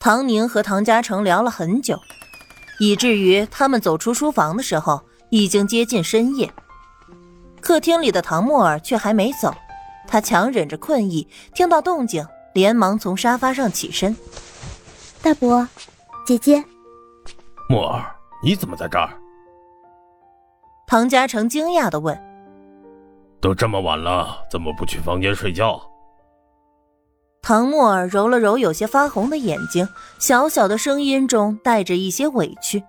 [0.00, 1.98] 唐宁和唐嘉诚聊了很久，
[2.78, 6.52] 以至于他们走出书房的时候，已经接近深夜。
[7.60, 9.52] 客厅里的唐沫儿却还没走，
[10.06, 12.24] 他强忍着困意，听到动静，
[12.54, 14.16] 连忙从沙发上起身。
[15.20, 15.66] 大伯，
[16.24, 16.64] 姐姐，
[17.68, 19.10] 沫儿，你怎么在这儿？
[20.86, 22.16] 唐嘉诚惊讶的问
[23.42, 25.80] ：“都这么晚了，怎么不去房间睡觉？”
[27.48, 29.88] 唐沫儿揉了揉有些发红的眼睛，
[30.18, 32.84] 小小的声音中带着一些委屈：“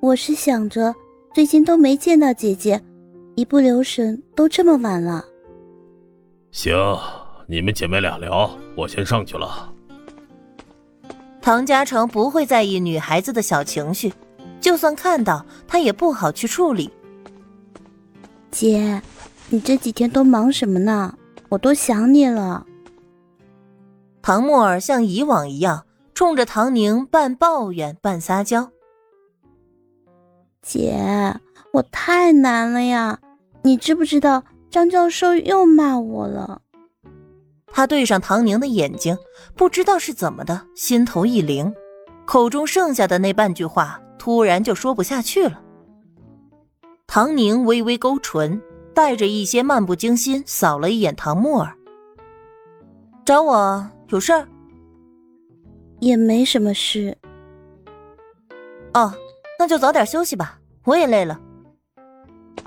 [0.00, 0.94] 我是想着
[1.32, 2.78] 最近都没见到姐姐，
[3.36, 5.24] 一不留神都这么晚了。”
[6.52, 6.74] 行，
[7.46, 9.72] 你们姐妹俩聊，我先上去了。
[11.40, 14.12] 唐嘉诚不会在意女孩子的小情绪，
[14.60, 16.90] 就算看到，他也不好去处理。
[18.50, 19.00] 姐，
[19.48, 21.16] 你这几天都忙什么呢？
[21.48, 22.66] 我都想你了。
[24.26, 28.70] 唐沫儿像以往一样，冲着唐宁半抱怨半撒娇
[30.64, 31.38] ：“姐，
[31.74, 33.18] 我太难了呀！
[33.60, 36.62] 你知不知道张教授又骂我了？”
[37.70, 39.14] 他对上唐宁的眼睛，
[39.54, 41.70] 不知道是怎么的，心头一凌，
[42.24, 45.60] 口中剩下的那半句话突然就说不下去了。
[47.06, 48.58] 唐宁微微勾唇，
[48.94, 51.76] 带着一些漫不经心，扫了一眼唐沫儿
[53.26, 54.46] ：“找我？”有事儿，
[56.00, 57.16] 也没什么事。
[58.92, 59.12] 哦，
[59.58, 61.40] 那就早点休息吧，我也累了。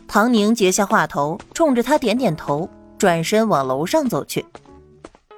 [0.08, 4.46] 唐宁截下话头，冲着他点点头，转身往楼上走去，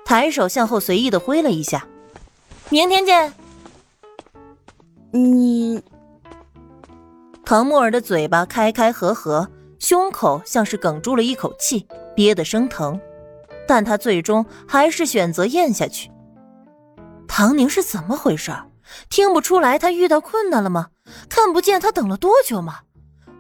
[0.06, 1.86] 抬手向后随意的挥了一下
[2.70, 3.34] ：“明天见。”
[5.12, 5.84] 你，
[7.44, 13.00] 唐木儿的嘴巴开开合合，胸口像是哽住了一口气，憋得生疼。
[13.70, 16.10] 但他最终还是选择咽下去。
[17.28, 18.52] 唐宁是怎么回事？
[19.12, 20.88] 听不出来他遇到困难了吗？
[21.30, 22.80] 看不见他等了多久吗？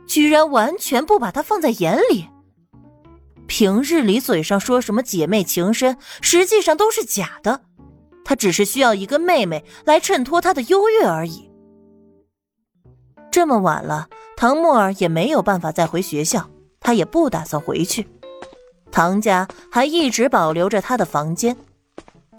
[0.07, 2.28] 居然完全不把他放在眼里。
[3.47, 7.62] 平日里嘴上说什么姐妹情深，实际上都是假的。
[8.23, 11.50] 他只是需要一个妹妹来衬托他的优越而已。
[13.31, 14.07] 这么晚了，
[14.38, 18.07] 唐沫儿也没有办法再回学校，他也不打算回去。
[18.91, 21.55] 唐家还一直保留着他的房间，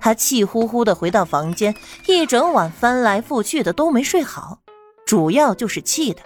[0.01, 1.75] 他气呼呼的回到房间，
[2.07, 4.59] 一整晚翻来覆去的都没睡好，
[5.07, 6.21] 主要就是气的。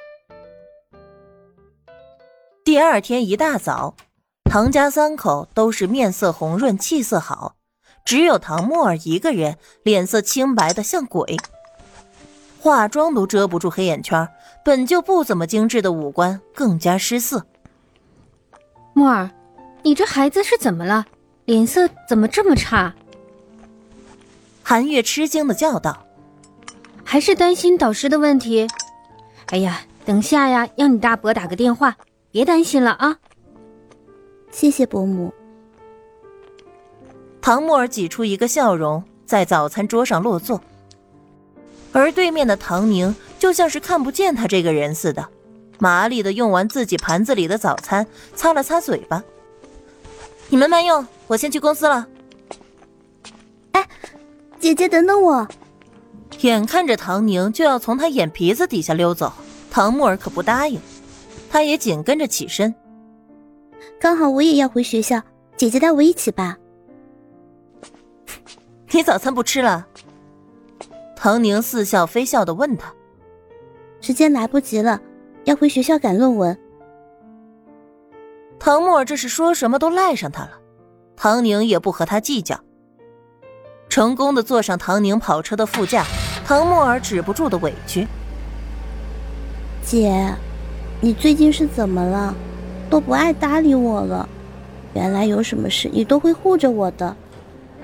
[2.65, 3.95] 第二天一大早，
[4.45, 7.57] 唐家三口都是面色红润，气色好，
[8.05, 11.37] 只有唐沫儿一个人脸色清白的像鬼，
[12.61, 14.27] 化妆都遮不住黑眼圈，
[14.65, 17.45] 本就不怎么精致的五官更加失色。
[18.95, 19.31] 沫儿。
[19.85, 21.05] 你这孩子是怎么了？
[21.45, 22.95] 脸色怎么这么差？
[24.63, 26.07] 韩月吃惊的叫道
[27.05, 28.67] ：“还是担心导师的问题？
[29.49, 31.95] 哎呀，等下呀，让你大伯打个电话，
[32.31, 33.19] 别担心了啊。”
[34.51, 35.35] 谢谢伯母。
[37.43, 40.63] 唐沫儿挤出一个笑容，在早餐桌上落座，
[41.93, 45.29] 而对面的唐宁就像是看不见他这个人似的，
[45.79, 49.23] 麻利的用完自己盘子里的早餐，擦了擦嘴巴。
[50.55, 52.07] 你们慢用，我先去公司了。
[53.73, 53.85] 哎，
[54.61, 55.49] 姐姐等等我！
[56.43, 59.33] 眼看着唐宁就要从他眼皮子底下溜走，
[59.69, 60.81] 唐木儿可不答应，
[61.51, 62.73] 他也紧跟着起身。
[63.99, 65.21] 刚好我也要回学校，
[65.57, 66.57] 姐姐带我一起吧。
[68.93, 69.85] 你早餐不吃了？
[71.17, 72.95] 唐宁似笑非笑的问他。
[74.01, 75.03] 时间来不及了，
[75.47, 76.57] 要回学校赶论文。
[78.65, 80.53] 唐沫这是说什么都赖上他了，
[81.17, 82.59] 唐宁也不和他计较。
[83.91, 86.07] 成功的坐上唐宁跑车的副驾，
[86.47, 88.09] 唐沫儿止不住的委屈
[89.85, 90.35] ：“姐，
[91.03, 92.35] 你最近是怎么了？
[92.89, 94.27] 都不爱搭理我了。
[94.95, 97.15] 原来有什么事你都会护着我的，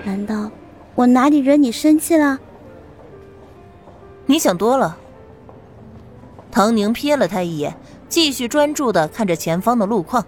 [0.03, 0.49] 难道
[0.95, 2.39] 我哪里惹你生气了？”
[4.25, 4.97] 你想多了。
[6.49, 7.77] 唐宁瞥了他一眼，
[8.09, 10.25] 继续专注的看着前方的路况。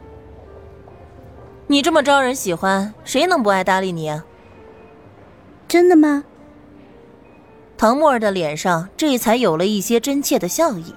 [1.68, 4.25] 你这么招人喜欢，谁能不爱搭理你啊？
[5.68, 6.24] 真的吗？
[7.77, 10.94] 唐沫儿的脸上这才有了一些真切的笑意。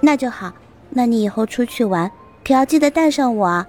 [0.00, 0.52] 那就好，
[0.90, 2.10] 那你以后出去玩
[2.44, 3.66] 可要记得带上我啊！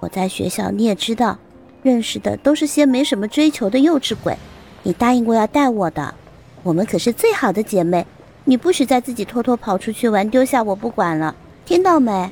[0.00, 1.38] 我在学校你也知道，
[1.82, 4.36] 认识的都是些没什么追求的幼稚鬼。
[4.82, 6.14] 你答应过要带我的，
[6.62, 8.06] 我们可是最好的姐妹，
[8.44, 11.34] 你不许再自己偷偷跑出去玩，丢下我不管了，
[11.64, 12.30] 听到没？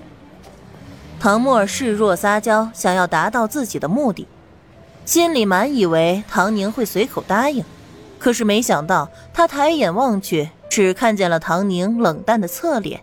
[1.21, 4.27] 唐沫儿示弱撒娇，想要达到自己的目的，
[5.05, 7.63] 心里满以为唐宁会随口答应，
[8.19, 13.03] 可是没想到，他抬眼望去，只看见了唐宁冷淡的侧脸。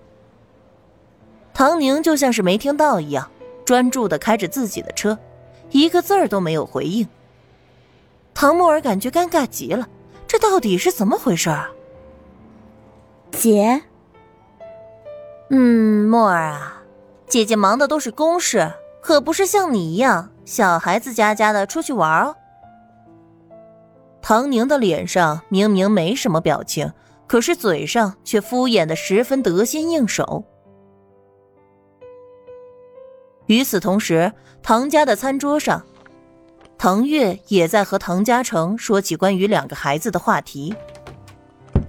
[1.54, 3.30] 唐宁就像是没听到一样，
[3.64, 5.20] 专注的开着自己的车，
[5.70, 7.08] 一个字儿都没有回应。
[8.34, 9.88] 唐沫儿感觉尴尬极了，
[10.28, 11.70] 这到底是怎么回事啊？
[13.32, 13.84] 姐，
[15.50, 16.77] 嗯，沫儿啊，
[17.28, 18.72] 姐姐忙的都是公事，
[19.02, 22.36] 可不是像你一样小孩子家家的出去玩哦。
[24.22, 26.92] 唐宁的脸上明明没什么表情，
[27.28, 30.44] 可是嘴上却敷衍的十分得心应手。
[33.48, 34.32] 与此同时，
[34.64, 35.82] 唐家的餐桌上，
[36.78, 40.74] 唐月也在和唐家成说起关于两个孩子的话题。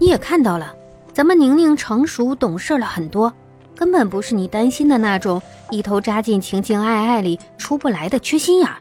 [0.01, 0.75] 你也看到了，
[1.13, 3.33] 咱们宁宁成熟懂事了很多，
[3.79, 5.41] 根本不是你担心的那种
[5.71, 8.75] 一头扎进情情爱爱里出不来的缺心眼儿。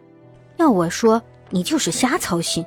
[0.56, 1.22] 要我说，
[1.52, 2.66] 你就是瞎操心。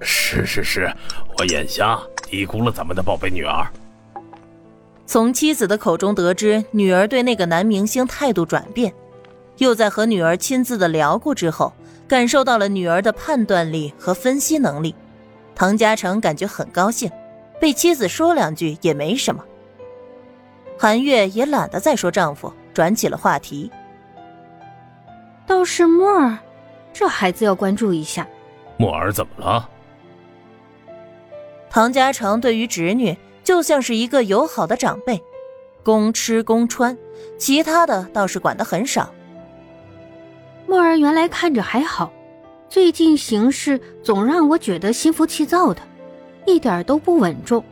[0.00, 0.90] 是是是，
[1.36, 3.66] 我眼瞎，低估了咱们的宝贝女儿。
[5.04, 8.90] 从妻子的口中得知女儿对那个男明星态度转变，
[9.58, 11.70] 又在和女儿亲自的聊过之后，
[12.08, 14.94] 感受到了女儿的判断力和分析能力。
[15.54, 17.10] 唐家成感觉很高兴，
[17.60, 19.44] 被妻子说两句也没什么。
[20.78, 23.68] 韩月也懒得再说丈夫，转起了话题。
[25.44, 26.38] 倒是沫儿，
[26.92, 28.24] 这孩子要关注一下。
[28.76, 29.68] 沫儿怎么了？
[31.68, 35.20] 唐家成对于侄女就像是一个友好的长辈，
[35.82, 36.96] 供吃供穿，
[37.38, 39.12] 其他的倒是管得很少。
[40.68, 42.12] 沫儿原来看着还好，
[42.68, 45.80] 最近行事总让我觉得心浮气躁的，
[46.46, 47.64] 一点都不稳重。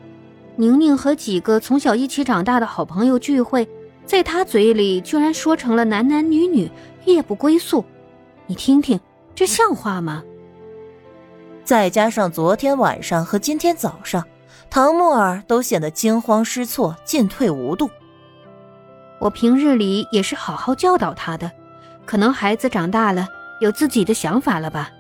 [0.59, 3.69] 宁宁和几个从小一起长大的好朋友聚会，
[4.07, 6.71] 在他嘴里居然说成了男男女女，
[7.05, 7.85] 夜不归宿。
[8.47, 8.99] 你听听，
[9.35, 10.23] 这像话吗？
[11.63, 14.25] 再加上昨天晚上和今天早上，
[14.71, 17.91] 唐沫儿都显得惊慌失措、进退无度。
[19.19, 21.51] 我平日里也是好好教导他的，
[22.07, 23.29] 可能孩子长大了，
[23.61, 24.91] 有自己的想法了吧。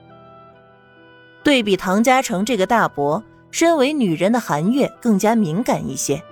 [1.43, 6.23] 对比唐家成这个大伯，身为女人的韩月更加敏感一些。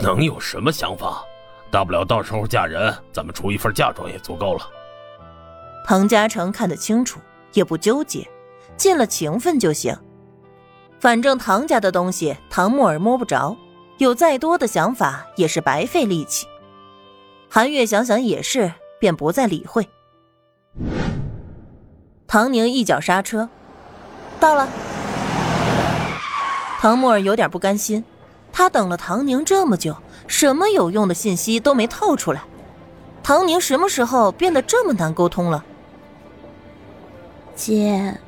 [0.00, 1.24] 能有什么想法？
[1.70, 4.68] 大不了到时候嫁人，咱们出一份嫁妆也足够了。
[5.84, 7.20] 唐家成看得清楚，
[7.52, 8.28] 也不纠结。
[8.76, 9.96] 尽了情分就行，
[10.98, 13.56] 反正唐家的东西唐木儿摸不着，
[13.98, 16.46] 有再多的想法也是白费力气。
[17.48, 19.88] 韩月想想也是，便不再理会。
[22.26, 23.48] 唐宁一脚刹车，
[24.40, 24.68] 到了。
[26.80, 28.04] 唐木儿有点不甘心，
[28.52, 32.42] 他等了唐宁这么久，什么有用的信息都没透出来。
[33.22, 35.64] 唐宁什么时候变得这么难沟通了？
[37.56, 38.18] 姐。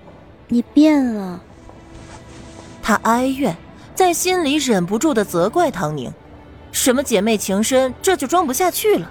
[0.49, 1.41] 你变了，
[2.81, 3.57] 他哀怨，
[3.97, 6.15] 在心里忍不住的责怪唐宁
[6.71, 9.11] ：“什么姐妹情深，这就装不下去了。”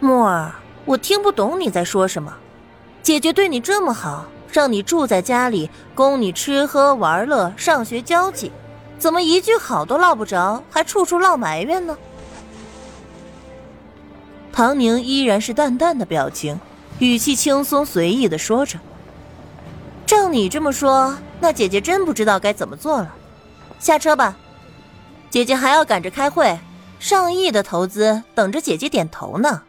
[0.00, 0.54] 沫儿，
[0.86, 2.34] 我听不懂你在说什么。
[3.02, 4.24] 姐姐对你这么好，
[4.58, 8.50] 让你住在家里，供你吃喝玩乐、上学交际，
[8.98, 11.96] 怎么一句好都落不着，还处处落埋怨呢？
[14.52, 16.58] 唐宁依然是淡淡的表情，
[16.98, 18.80] 语气轻松随意的说着。
[20.04, 23.14] 照你这么说，那姐姐真不知道该怎么做了。
[23.78, 24.34] 下车吧，
[25.30, 26.58] 姐姐还要赶着开会，
[26.98, 29.62] 上亿的投资等着姐姐点头呢。